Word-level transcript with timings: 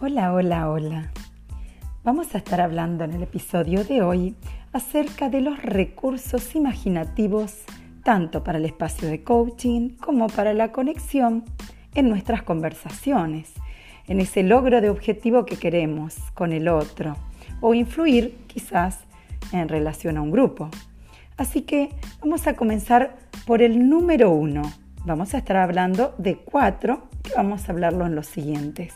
Hola, 0.00 0.32
hola, 0.32 0.70
hola. 0.70 1.10
Vamos 2.04 2.32
a 2.32 2.38
estar 2.38 2.60
hablando 2.60 3.02
en 3.02 3.14
el 3.14 3.24
episodio 3.24 3.82
de 3.82 4.00
hoy 4.00 4.36
acerca 4.72 5.28
de 5.28 5.40
los 5.40 5.60
recursos 5.60 6.54
imaginativos 6.54 7.64
tanto 8.04 8.44
para 8.44 8.58
el 8.58 8.64
espacio 8.64 9.08
de 9.08 9.24
coaching 9.24 9.96
como 9.96 10.28
para 10.28 10.54
la 10.54 10.70
conexión 10.70 11.44
en 11.96 12.08
nuestras 12.08 12.44
conversaciones, 12.44 13.52
en 14.06 14.20
ese 14.20 14.44
logro 14.44 14.80
de 14.80 14.88
objetivo 14.88 15.44
que 15.44 15.56
queremos 15.56 16.14
con 16.32 16.52
el 16.52 16.68
otro 16.68 17.16
o 17.60 17.74
influir 17.74 18.36
quizás 18.46 19.00
en 19.50 19.68
relación 19.68 20.16
a 20.16 20.22
un 20.22 20.30
grupo. 20.30 20.70
Así 21.36 21.62
que 21.62 21.88
vamos 22.20 22.46
a 22.46 22.54
comenzar 22.54 23.16
por 23.48 23.62
el 23.62 23.88
número 23.88 24.30
uno. 24.30 24.62
Vamos 25.04 25.34
a 25.34 25.38
estar 25.38 25.56
hablando 25.56 26.14
de 26.18 26.36
cuatro 26.36 27.08
que 27.24 27.34
vamos 27.34 27.68
a 27.68 27.72
hablarlo 27.72 28.06
en 28.06 28.14
los 28.14 28.28
siguientes 28.28 28.94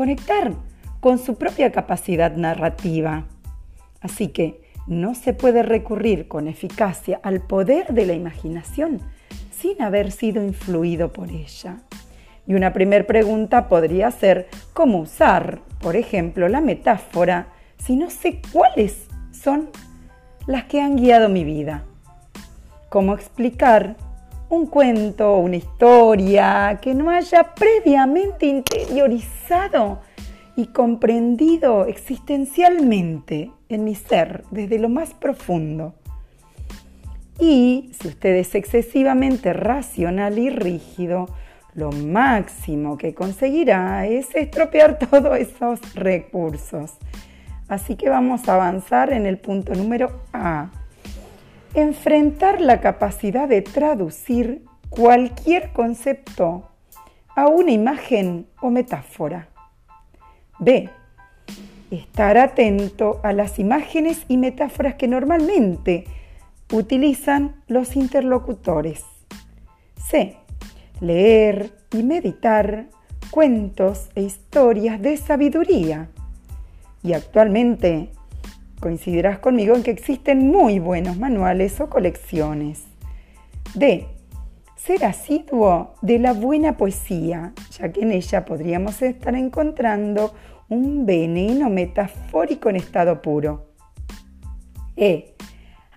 conectar 0.00 0.54
con 1.00 1.18
su 1.18 1.34
propia 1.34 1.72
capacidad 1.72 2.34
narrativa. 2.34 3.26
Así 4.00 4.28
que 4.28 4.62
no 4.86 5.14
se 5.14 5.34
puede 5.34 5.62
recurrir 5.62 6.26
con 6.26 6.48
eficacia 6.48 7.20
al 7.22 7.42
poder 7.42 7.92
de 7.92 8.06
la 8.06 8.14
imaginación 8.14 9.02
sin 9.52 9.82
haber 9.82 10.10
sido 10.10 10.42
influido 10.42 11.12
por 11.12 11.28
ella. 11.28 11.82
Y 12.46 12.54
una 12.54 12.72
primera 12.72 13.06
pregunta 13.06 13.68
podría 13.68 14.10
ser 14.10 14.48
cómo 14.72 15.00
usar, 15.00 15.60
por 15.82 15.96
ejemplo, 15.96 16.48
la 16.48 16.62
metáfora 16.62 17.48
si 17.76 17.94
no 17.94 18.08
sé 18.08 18.40
cuáles 18.54 19.06
son 19.32 19.68
las 20.46 20.64
que 20.64 20.80
han 20.80 20.96
guiado 20.96 21.28
mi 21.28 21.44
vida. 21.44 21.84
¿Cómo 22.88 23.12
explicar 23.12 23.96
un 24.50 24.66
cuento, 24.66 25.36
una 25.36 25.56
historia 25.56 26.80
que 26.82 26.92
no 26.92 27.08
haya 27.08 27.54
previamente 27.54 28.46
interiorizado 28.46 30.00
y 30.56 30.66
comprendido 30.66 31.86
existencialmente 31.86 33.52
en 33.68 33.84
mi 33.84 33.94
ser 33.94 34.42
desde 34.50 34.78
lo 34.78 34.88
más 34.88 35.14
profundo. 35.14 35.94
Y 37.38 37.90
si 37.98 38.08
usted 38.08 38.34
es 38.36 38.54
excesivamente 38.56 39.52
racional 39.52 40.38
y 40.38 40.50
rígido, 40.50 41.26
lo 41.74 41.92
máximo 41.92 42.98
que 42.98 43.14
conseguirá 43.14 44.06
es 44.06 44.34
estropear 44.34 44.98
todos 45.10 45.38
esos 45.38 45.94
recursos. 45.94 46.94
Así 47.68 47.94
que 47.94 48.10
vamos 48.10 48.48
a 48.48 48.54
avanzar 48.56 49.12
en 49.12 49.26
el 49.26 49.38
punto 49.38 49.74
número 49.74 50.22
A 50.32 50.70
enfrentar 51.74 52.60
la 52.60 52.80
capacidad 52.80 53.48
de 53.48 53.62
traducir 53.62 54.64
cualquier 54.88 55.72
concepto 55.72 56.68
a 57.36 57.46
una 57.46 57.70
imagen 57.70 58.46
o 58.60 58.70
metáfora. 58.70 59.48
B. 60.58 60.90
Estar 61.90 62.38
atento 62.38 63.20
a 63.22 63.32
las 63.32 63.58
imágenes 63.58 64.24
y 64.28 64.36
metáforas 64.36 64.94
que 64.94 65.08
normalmente 65.08 66.04
utilizan 66.72 67.62
los 67.66 67.96
interlocutores. 67.96 69.04
C. 69.96 70.36
Leer 71.00 71.72
y 71.92 72.02
meditar 72.02 72.86
cuentos 73.30 74.10
e 74.14 74.22
historias 74.22 75.00
de 75.00 75.16
sabiduría. 75.16 76.08
Y 77.02 77.14
actualmente 77.14 78.10
coincidirás 78.80 79.38
conmigo 79.38 79.76
en 79.76 79.82
que 79.82 79.90
existen 79.90 80.48
muy 80.48 80.78
buenos 80.78 81.18
manuales 81.18 81.80
o 81.80 81.88
colecciones. 81.88 82.84
D. 83.74 84.06
Ser 84.76 85.04
asiduo 85.04 85.94
de 86.00 86.18
la 86.18 86.32
buena 86.32 86.76
poesía, 86.78 87.52
ya 87.78 87.92
que 87.92 88.00
en 88.00 88.12
ella 88.12 88.46
podríamos 88.46 89.02
estar 89.02 89.34
encontrando 89.34 90.34
un 90.70 91.04
veneno 91.04 91.68
metafórico 91.68 92.70
en 92.70 92.76
estado 92.76 93.20
puro. 93.20 93.66
E. 94.96 95.34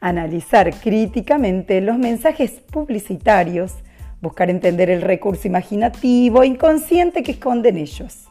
Analizar 0.00 0.74
críticamente 0.74 1.80
los 1.80 1.96
mensajes 1.96 2.50
publicitarios, 2.52 3.74
buscar 4.20 4.50
entender 4.50 4.90
el 4.90 5.02
recurso 5.02 5.46
imaginativo 5.46 6.42
e 6.42 6.48
inconsciente 6.48 7.22
que 7.22 7.32
esconden 7.32 7.76
ellos. 7.76 8.26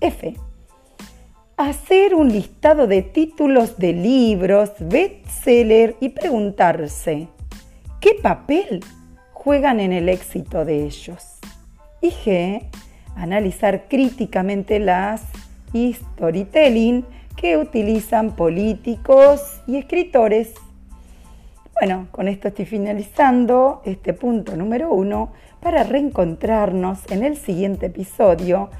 F 0.00 0.36
hacer 1.56 2.14
un 2.14 2.30
listado 2.30 2.86
de 2.86 3.02
títulos 3.02 3.78
de 3.78 3.92
libros, 3.94 4.72
bestseller 4.78 5.96
y 6.00 6.10
preguntarse, 6.10 7.28
¿qué 8.00 8.14
papel 8.22 8.84
juegan 9.32 9.80
en 9.80 9.92
el 9.92 10.08
éxito 10.08 10.64
de 10.64 10.84
ellos? 10.84 11.38
Y 12.02 12.10
G, 12.10 12.62
analizar 13.16 13.88
críticamente 13.88 14.78
las 14.78 15.22
storytelling 15.74 17.04
que 17.36 17.58
utilizan 17.58 18.34
políticos 18.34 19.60
y 19.66 19.76
escritores. 19.76 20.54
Bueno, 21.78 22.08
con 22.10 22.28
esto 22.28 22.48
estoy 22.48 22.64
finalizando 22.64 23.82
este 23.84 24.14
punto 24.14 24.56
número 24.56 24.90
uno 24.92 25.32
para 25.60 25.84
reencontrarnos 25.84 27.00
en 27.10 27.24
el 27.24 27.36
siguiente 27.36 27.86
episodio 27.86 28.70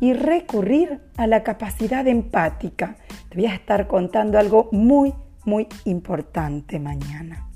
y 0.00 0.12
recurrir 0.12 1.00
a 1.16 1.26
la 1.26 1.42
capacidad 1.42 2.06
empática. 2.06 2.96
Te 3.28 3.36
voy 3.36 3.46
a 3.46 3.54
estar 3.54 3.86
contando 3.86 4.38
algo 4.38 4.68
muy, 4.72 5.14
muy 5.44 5.66
importante 5.84 6.78
mañana. 6.78 7.48